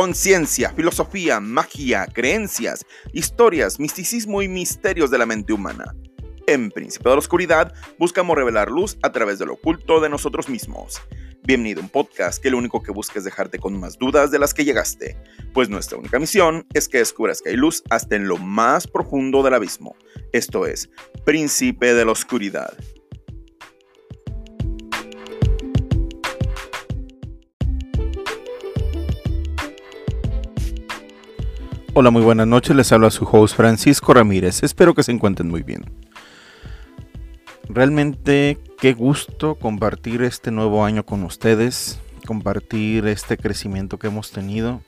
[0.00, 5.92] Conciencia, filosofía, magia, creencias, historias, misticismo y misterios de la mente humana.
[6.46, 10.48] En Príncipe de la Oscuridad buscamos revelar luz a través de lo oculto de nosotros
[10.48, 11.02] mismos.
[11.42, 14.38] Bienvenido a un podcast que lo único que busca es dejarte con más dudas de
[14.38, 15.16] las que llegaste,
[15.52, 19.42] pues nuestra única misión es que descubras que hay luz hasta en lo más profundo
[19.42, 19.96] del abismo.
[20.30, 20.90] Esto es
[21.24, 22.72] Príncipe de la Oscuridad.
[32.00, 32.76] Hola, muy buenas noches.
[32.76, 34.62] Les habla su host Francisco Ramírez.
[34.62, 35.84] Espero que se encuentren muy bien.
[37.68, 44.80] Realmente qué gusto compartir este nuevo año con ustedes, compartir este crecimiento que hemos tenido.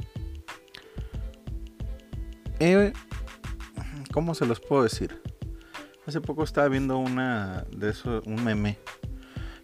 [4.12, 5.20] ¿Cómo se los puedo decir?
[6.06, 8.78] Hace poco estaba viendo una de eso, un meme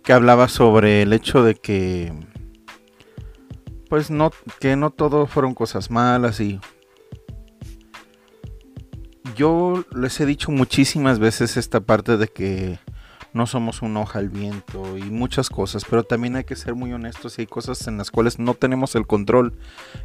[0.02, 2.12] que hablaba sobre el hecho de que
[3.88, 6.58] pues no que no todo fueron cosas malas y
[9.36, 12.78] yo les he dicho muchísimas veces esta parte de que
[13.34, 16.92] no somos un hoja al viento y muchas cosas, pero también hay que ser muy
[16.92, 19.58] honestos y hay cosas en las cuales no tenemos el control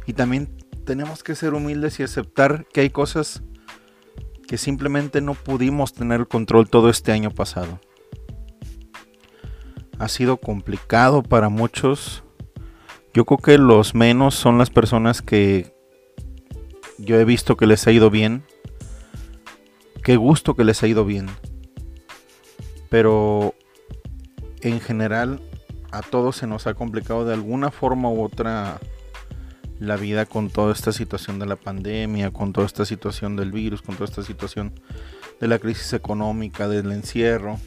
[0.06, 3.42] y también tenemos que ser humildes y aceptar que hay cosas
[4.46, 7.80] que simplemente no pudimos tener el control todo este año pasado.
[9.98, 12.22] Ha sido complicado para muchos.
[13.14, 15.74] Yo creo que los menos son las personas que
[16.98, 18.44] yo he visto que les ha ido bien
[20.02, 21.26] qué gusto que les ha ido bien.
[22.88, 23.54] Pero
[24.60, 25.40] en general
[25.90, 28.80] a todos se nos ha complicado de alguna forma u otra
[29.78, 33.82] la vida con toda esta situación de la pandemia, con toda esta situación del virus,
[33.82, 34.72] con toda esta situación
[35.40, 37.58] de la crisis económica, del encierro.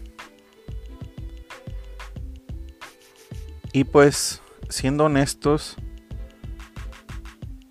[3.73, 5.75] Y pues, siendo honestos,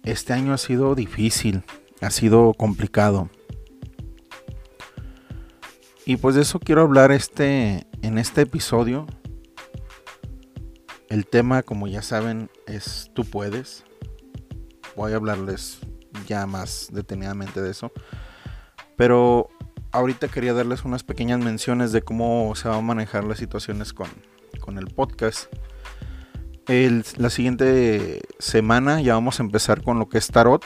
[0.03, 1.63] este año ha sido difícil,
[2.03, 3.31] ha sido complicado.
[6.07, 9.07] Y pues de eso quiero hablar este, en este episodio.
[11.09, 13.85] El tema, como ya saben, es tú puedes.
[14.97, 15.79] Voy a hablarles
[16.27, 17.91] ya más detenidamente de eso.
[18.97, 19.49] Pero
[19.93, 24.09] ahorita quería darles unas pequeñas menciones de cómo se van a manejar las situaciones con,
[24.61, 25.51] con el podcast.
[26.67, 30.65] la siguiente semana ya vamos a empezar con lo que es tarot.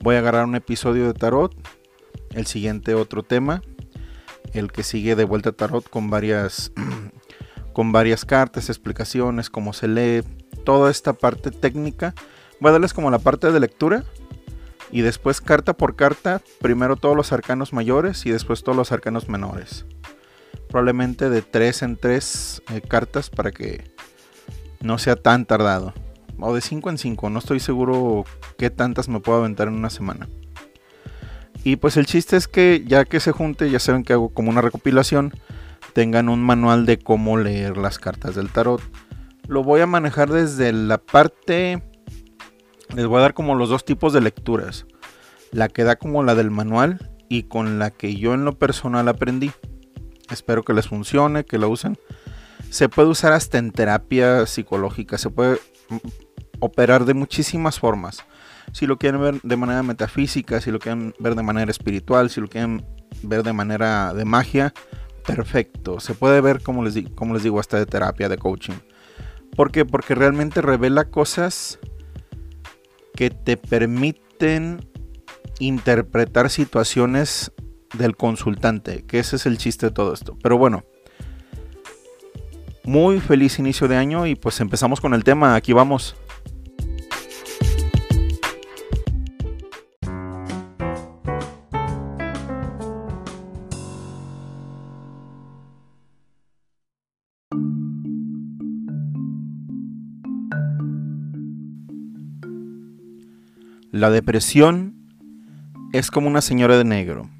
[0.00, 1.54] Voy a agarrar un episodio de tarot.
[2.32, 3.62] El siguiente otro tema
[4.54, 6.72] el que sigue de vuelta a tarot con varias
[7.74, 10.22] con varias cartas, explicaciones, cómo se lee,
[10.64, 12.14] toda esta parte técnica.
[12.60, 14.04] Voy a darles como la parte de lectura
[14.90, 19.28] y después carta por carta, primero todos los arcanos mayores y después todos los arcanos
[19.28, 19.86] menores.
[20.68, 23.92] Probablemente de 3 en 3 eh, cartas para que
[24.80, 25.92] no sea tan tardado.
[26.38, 28.24] O de 5 en 5, no estoy seguro
[28.56, 30.28] qué tantas me puedo aventar en una semana.
[31.64, 34.50] Y pues el chiste es que ya que se junte, ya saben que hago como
[34.50, 35.32] una recopilación,
[35.94, 38.82] tengan un manual de cómo leer las cartas del tarot.
[39.48, 41.82] Lo voy a manejar desde la parte...
[42.94, 44.86] Les voy a dar como los dos tipos de lecturas.
[45.52, 49.08] La que da como la del manual y con la que yo en lo personal
[49.08, 49.50] aprendí.
[50.30, 51.96] Espero que les funcione, que lo usen.
[52.68, 55.16] Se puede usar hasta en terapia psicológica.
[55.16, 55.58] Se puede
[56.60, 58.24] operar de muchísimas formas
[58.72, 62.40] si lo quieren ver de manera metafísica, si lo quieren ver de manera espiritual, si
[62.40, 62.84] lo quieren
[63.22, 64.72] ver de manera de magia,
[65.26, 66.00] perfecto.
[66.00, 68.74] Se puede ver, como les, como les digo, hasta de terapia, de coaching.
[69.56, 69.84] ¿Por qué?
[69.84, 71.78] Porque realmente revela cosas
[73.14, 74.88] que te permiten
[75.60, 77.52] interpretar situaciones
[77.96, 80.36] del consultante, que ese es el chiste de todo esto.
[80.42, 80.84] Pero bueno,
[82.84, 86.16] muy feliz inicio de año y pues empezamos con el tema, aquí vamos.
[103.94, 104.96] La depresión
[105.92, 107.30] es como una señora de negro.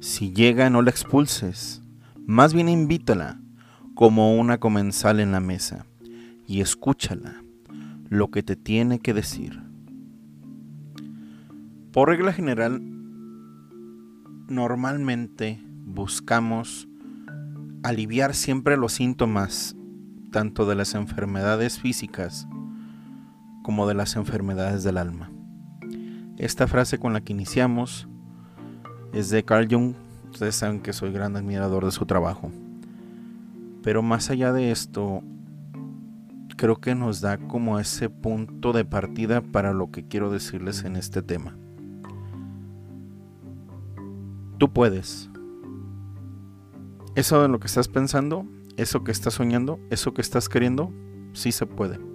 [0.00, 1.82] Si llega no la expulses,
[2.26, 3.40] más bien invítala
[3.94, 5.86] como una comensal en la mesa
[6.46, 7.42] y escúchala
[8.10, 9.62] lo que te tiene que decir.
[11.90, 12.82] Por regla general,
[14.46, 16.86] normalmente buscamos
[17.82, 19.74] aliviar siempre los síntomas
[20.32, 22.46] tanto de las enfermedades físicas
[23.68, 25.30] como de las enfermedades del alma.
[26.38, 28.08] Esta frase con la que iniciamos
[29.12, 29.92] es de Carl Jung.
[30.32, 32.50] Ustedes saben que soy gran admirador de su trabajo.
[33.82, 35.22] Pero más allá de esto,
[36.56, 40.96] creo que nos da como ese punto de partida para lo que quiero decirles en
[40.96, 41.54] este tema.
[44.56, 45.28] Tú puedes.
[47.16, 48.46] Eso de lo que estás pensando,
[48.78, 50.90] eso que estás soñando, eso que estás queriendo,
[51.34, 52.07] sí se puede.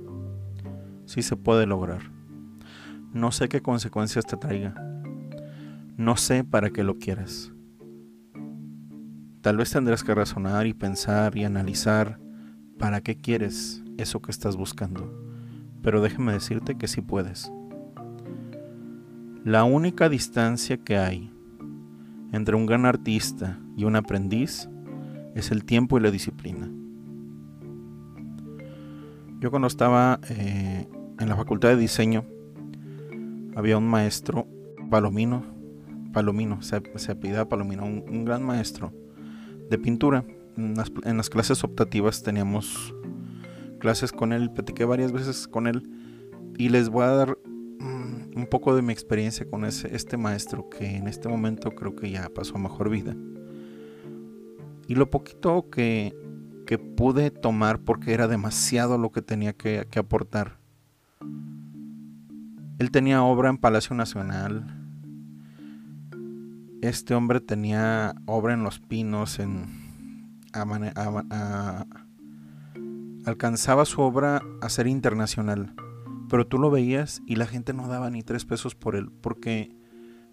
[1.13, 2.01] Sí se puede lograr.
[3.13, 4.74] No sé qué consecuencias te traiga.
[5.95, 7.54] No sé para qué lo quieres.
[9.42, 12.19] Tal vez tendrás que razonar y pensar y analizar
[12.80, 15.13] para qué quieres eso que estás buscando.
[15.83, 17.51] Pero déjame decirte que sí puedes.
[19.45, 21.31] La única distancia que hay
[22.31, 24.68] entre un gran artista y un aprendiz
[25.36, 26.71] es el tiempo y la disciplina.
[29.39, 30.88] Yo cuando estaba eh,
[31.19, 32.25] en la facultad de diseño,
[33.56, 34.48] había un maestro,
[34.89, 35.44] Palomino,
[36.13, 37.15] Palomino, se, se
[37.45, 38.94] Palomino, un, gran maestro
[39.69, 40.24] de pintura.
[40.56, 40.75] En
[41.18, 42.94] las, clases optativas teníamos
[43.80, 45.89] clases con él, platiqué varias veces con él
[46.57, 47.38] y les voy a dar
[47.80, 51.95] mm, un poco de mi experiencia con ese, este maestro que en este momento creo
[51.95, 53.16] que ya pasó a mejor vida.
[54.88, 56.16] Y lo poquito que,
[56.68, 60.62] que pude tomar porque era demasiado lo que tenía que, que aportar.
[62.80, 64.66] Él tenía obra en Palacio Nacional.
[66.81, 69.66] Este hombre tenía obra en Los Pinos, en
[73.25, 75.74] alcanzaba su obra a ser internacional,
[76.30, 79.76] pero tú lo veías y la gente no daba ni tres pesos por él, porque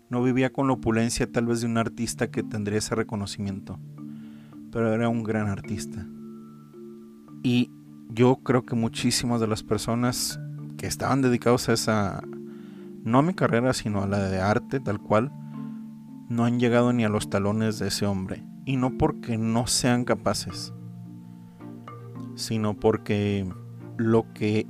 [0.09, 3.79] no vivía con la opulencia tal vez de un artista que tendría ese reconocimiento
[4.71, 6.07] pero era un gran artista.
[7.43, 7.71] Y
[8.09, 10.41] yo creo que muchísimas de las personas
[10.81, 12.23] que estaban dedicados a esa,
[13.05, 15.31] no a mi carrera, sino a la de arte tal cual,
[16.31, 18.43] no han llegado ni a los talones de ese hombre.
[18.65, 20.73] Y no porque no sean capaces,
[22.35, 23.47] sino porque
[23.99, 24.67] lo que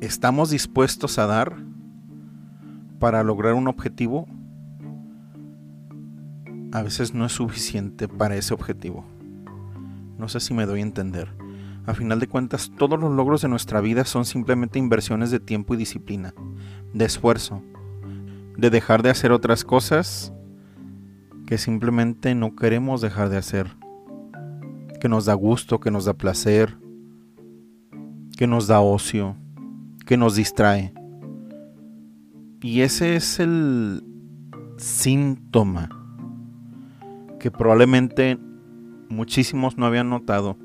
[0.00, 1.54] estamos dispuestos a dar
[2.98, 4.26] para lograr un objetivo
[6.72, 9.04] a veces no es suficiente para ese objetivo.
[10.16, 11.28] No sé si me doy a entender.
[11.86, 15.74] A final de cuentas, todos los logros de nuestra vida son simplemente inversiones de tiempo
[15.74, 16.34] y disciplina,
[16.92, 17.62] de esfuerzo,
[18.56, 20.32] de dejar de hacer otras cosas
[21.46, 23.76] que simplemente no queremos dejar de hacer,
[25.00, 26.76] que nos da gusto, que nos da placer,
[28.36, 29.36] que nos da ocio,
[30.06, 30.92] que nos distrae.
[32.62, 34.04] Y ese es el
[34.76, 35.88] síntoma
[37.38, 38.38] que probablemente
[39.08, 40.56] muchísimos no habían notado.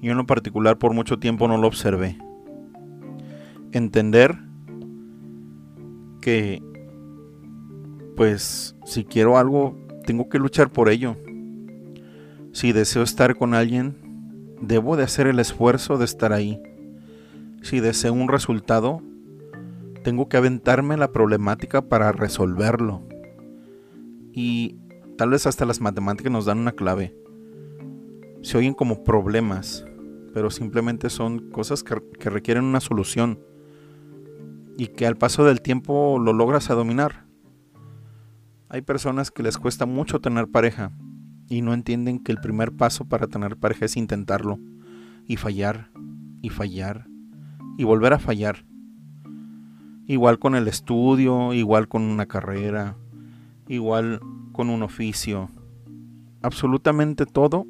[0.00, 2.18] Yo en lo particular por mucho tiempo no lo observé.
[3.72, 4.38] Entender
[6.20, 6.62] que
[8.16, 11.16] pues si quiero algo tengo que luchar por ello.
[12.52, 13.96] Si deseo estar con alguien,
[14.60, 16.60] debo de hacer el esfuerzo de estar ahí.
[17.62, 19.02] Si deseo un resultado,
[20.02, 23.02] tengo que aventarme la problemática para resolverlo.
[24.32, 24.78] Y
[25.18, 27.12] Tal vez hasta las matemáticas nos dan una clave.
[28.48, 29.84] Se oyen como problemas,
[30.32, 33.40] pero simplemente son cosas que, requieren una solución
[34.78, 37.26] y que al paso del tiempo lo logras a dominar.
[38.70, 40.92] Hay personas que les cuesta mucho tener pareja
[41.46, 44.58] y no entienden que el primer paso para tener pareja es intentarlo
[45.26, 45.90] y fallar
[46.40, 47.06] y fallar
[47.76, 48.64] y volver a fallar.
[50.06, 52.96] Igual con el estudio, igual con una carrera,
[53.66, 54.20] igual
[54.52, 55.50] con un oficio,
[56.40, 57.66] absolutamente todo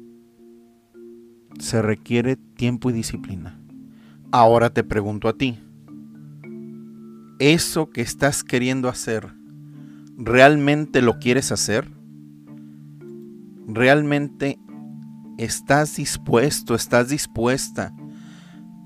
[1.57, 3.59] se requiere tiempo y disciplina.
[4.31, 5.59] Ahora te pregunto a ti,
[7.39, 9.33] ¿eso que estás queriendo hacer,
[10.17, 11.89] realmente lo quieres hacer?
[13.67, 14.59] ¿Realmente
[15.37, 17.93] estás dispuesto, estás dispuesta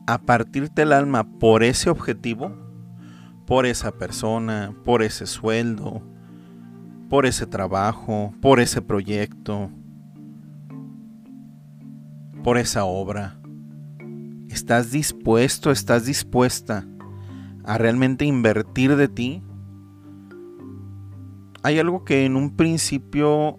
[0.08, 2.56] a partirte el alma por ese objetivo?
[3.46, 6.02] Por esa persona, por ese sueldo,
[7.10, 9.70] por ese trabajo, por ese proyecto,
[12.44, 13.40] por esa obra.
[14.50, 16.86] ¿Estás dispuesto, estás dispuesta
[17.64, 19.42] a realmente invertir de ti?
[21.64, 23.58] Hay algo que en un principio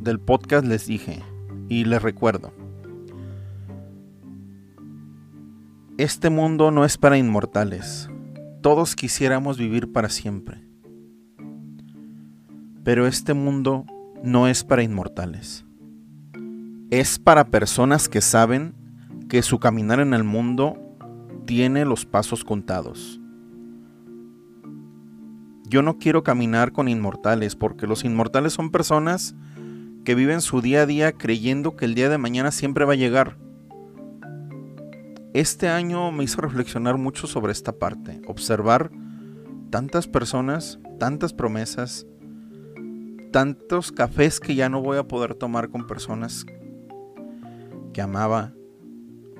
[0.00, 1.22] del podcast les dije
[1.68, 2.52] y les recuerdo.
[5.98, 8.10] Este mundo no es para inmortales.
[8.60, 10.62] Todos quisiéramos vivir para siempre.
[12.84, 13.86] Pero este mundo
[14.22, 15.65] no es para inmortales.
[16.90, 18.72] Es para personas que saben
[19.28, 20.78] que su caminar en el mundo
[21.44, 23.20] tiene los pasos contados.
[25.64, 29.34] Yo no quiero caminar con inmortales porque los inmortales son personas
[30.04, 32.96] que viven su día a día creyendo que el día de mañana siempre va a
[32.96, 33.36] llegar.
[35.34, 38.92] este año me hizo reflexionar mucho sobre esta parte, observar
[39.70, 42.06] tantas personas, tantas promesas,
[43.32, 46.46] tantos cafés que ya no voy a poder tomar con personas
[47.96, 48.52] que amaba,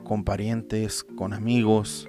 [0.03, 2.09] con parientes, con amigos,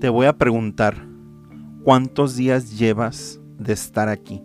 [0.00, 1.06] Te voy a preguntar,
[1.84, 4.42] ¿cuántos días llevas de estar aquí?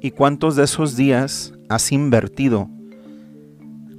[0.00, 2.70] ¿Y cuántos de esos días has invertido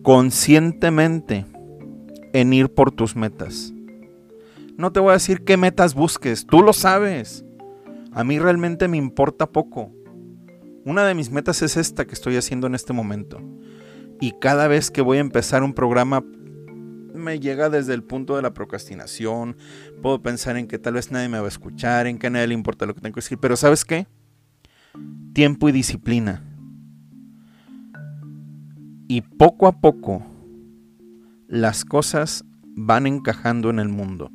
[0.02, 1.46] conscientemente
[2.36, 3.74] en ir por tus metas?
[4.78, 7.46] No te voy a decir qué metas busques, tú lo sabes.
[8.12, 9.92] A mí realmente me importa poco.
[10.84, 13.42] Una de mis metas es esta que estoy haciendo en este momento.
[14.20, 16.26] Y cada vez que voy a empezar un programa
[17.14, 19.56] me llega desde el punto de la procrastinación.
[20.02, 22.48] Puedo pensar en que tal vez nadie me va a escuchar, en que a nadie
[22.48, 23.38] le importa lo que tengo que decir.
[23.38, 24.08] Pero ¿sabes qué?
[25.34, 26.44] Tiempo y disciplina.
[29.08, 30.35] Y poco a poco
[31.48, 34.32] las cosas van encajando en el mundo.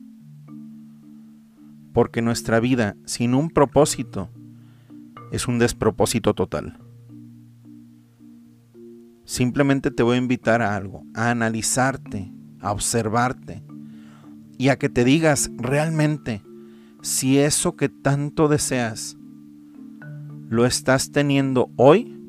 [1.92, 4.30] Porque nuestra vida sin un propósito
[5.32, 6.78] es un despropósito total.
[9.24, 13.62] Simplemente te voy a invitar a algo, a analizarte, a observarte
[14.58, 16.42] y a que te digas realmente
[17.02, 19.16] si eso que tanto deseas
[20.48, 22.19] lo estás teniendo hoy,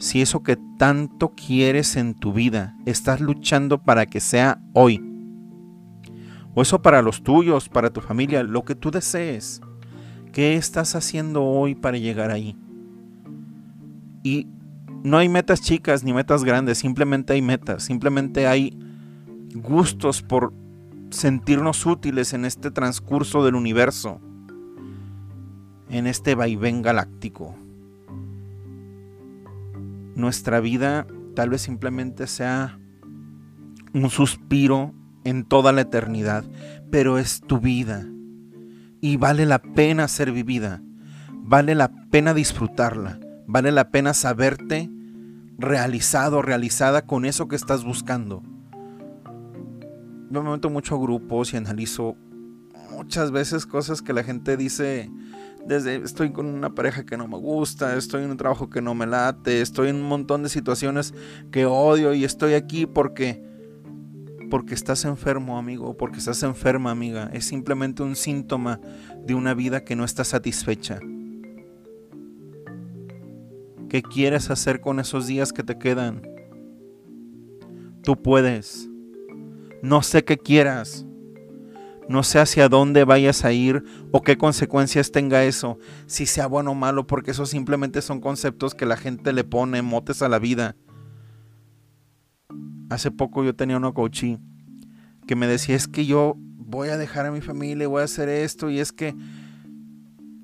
[0.00, 5.04] si eso que tanto quieres en tu vida estás luchando para que sea hoy,
[6.54, 9.60] o eso para los tuyos, para tu familia, lo que tú desees.
[10.32, 12.56] ¿Qué estás haciendo hoy para llegar ahí?
[14.22, 14.48] Y
[15.04, 18.76] no hay metas chicas ni metas grandes, simplemente hay metas, simplemente hay
[19.54, 20.54] gustos por
[21.10, 24.18] sentirnos útiles en este transcurso del universo,
[25.90, 27.59] en este vaivén galáctico.
[30.14, 32.78] Nuestra vida tal vez simplemente sea
[33.92, 36.44] un suspiro en toda la eternidad,
[36.90, 38.06] pero es tu vida.
[39.00, 40.82] Y vale la pena ser vivida,
[41.32, 44.90] vale la pena disfrutarla, vale la pena saberte
[45.58, 48.42] realizado, realizada con eso que estás buscando.
[50.30, 52.16] Yo me meto mucho a grupos y analizo
[52.90, 55.10] muchas veces cosas que la gente dice
[55.76, 59.06] estoy con una pareja que no me gusta, estoy en un trabajo que no me
[59.06, 61.14] late, estoy en un montón de situaciones
[61.50, 63.42] que odio y estoy aquí porque
[64.50, 67.30] porque estás enfermo, amigo, porque estás enferma, amiga.
[67.32, 68.80] Es simplemente un síntoma
[69.24, 70.98] de una vida que no está satisfecha.
[73.88, 76.22] ¿Qué quieres hacer con esos días que te quedan?
[78.02, 78.88] Tú puedes.
[79.82, 81.06] No sé qué quieras.
[82.10, 86.72] No sé hacia dónde vayas a ir o qué consecuencias tenga eso, si sea bueno
[86.72, 90.40] o malo, porque eso simplemente son conceptos que la gente le pone motes a la
[90.40, 90.74] vida.
[92.88, 94.40] Hace poco yo tenía una coachí
[95.28, 98.28] que me decía, es que yo voy a dejar a mi familia, voy a hacer
[98.28, 99.14] esto y es que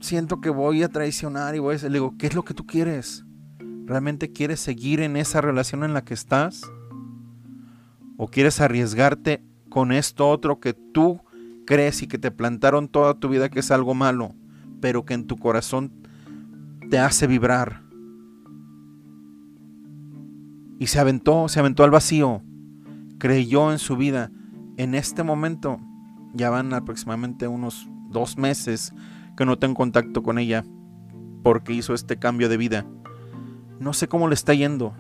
[0.01, 1.79] siento que voy a traicionar y voy a...
[1.83, 3.25] Le digo, ¿qué es lo que tú quieres?
[3.87, 6.63] ¿Realmente quieres seguir en esa relación en la que estás?
[8.17, 11.26] ¿O quieres arriesgarte con esto otro que tú
[11.67, 14.35] crees y que te plantaron toda tu vida que es algo malo,
[14.81, 15.93] pero que en tu corazón
[16.91, 17.83] te hace vibrar.
[20.79, 22.43] Y se aventó, se aventó al vacío,
[23.19, 24.31] creyó en su vida.
[24.77, 25.81] En este momento,
[26.35, 28.93] ya van aproximadamente unos dos meses
[29.37, 30.65] que no tengo contacto con ella
[31.43, 32.87] porque hizo este cambio de vida.
[33.81, 34.95] No sé cómo le está yendo.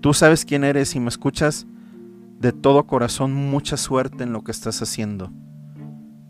[0.00, 1.66] Tú sabes quién eres y me escuchas
[2.38, 5.32] de todo corazón mucha suerte en lo que estás haciendo.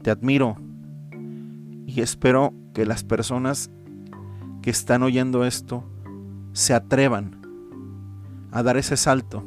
[0.04, 0.58] Te admiro
[1.87, 3.70] y espero que las personas
[4.61, 5.82] que están oyendo esto
[6.52, 7.40] se atrevan
[8.52, 9.42] a dar ese salto.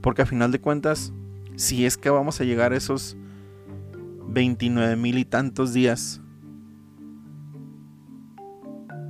[0.00, 1.12] Porque a final de cuentas,
[1.54, 3.16] si es que vamos a llegar a esos
[4.26, 6.20] 29 mil y tantos días,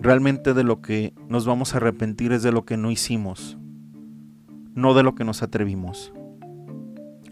[0.03, 3.57] realmente de lo que nos vamos a arrepentir es de lo que no hicimos,
[4.75, 6.13] no de lo que nos atrevimos.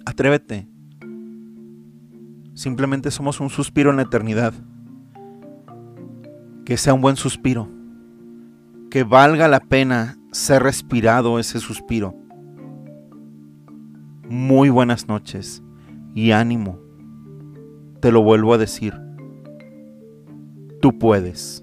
[0.07, 0.72] Atrévete.
[2.63, 4.55] Simplemente somos un suspiro en la eternidad.
[6.65, 7.69] Que sea un buen suspiro
[8.89, 12.15] que valga la pena ser respirado ese suspiro.
[14.29, 15.61] Muy buenas noches
[16.15, 16.79] y ánimo.
[17.99, 18.95] Te lo vuelvo a decir.
[20.81, 21.62] Tú puedes.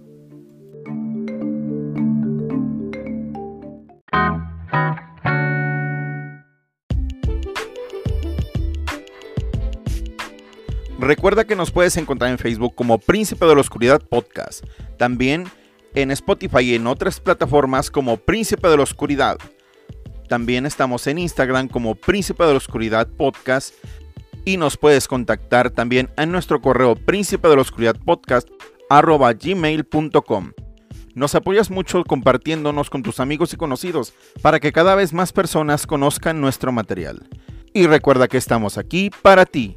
[11.10, 14.64] Recuerda que nos puedes encontrar en Facebook como Príncipe de la Oscuridad Podcast.
[15.00, 15.46] También
[15.96, 19.40] en Spotify y en otras plataformas como Príncipe de la Oscuridad.
[20.28, 23.74] También estamos en Instagram como Príncipe de la Oscuridad Podcast
[24.46, 28.48] y nos puedes contactar también en nuestro correo príncipe de la oscuridad podcast
[28.88, 30.52] gmail.com.
[31.16, 34.14] Nos apoyas mucho compartiéndonos con tus amigos y conocidos
[34.44, 37.28] para que cada vez más personas conozcan nuestro material.
[37.74, 39.76] Y recuerda que estamos aquí para ti.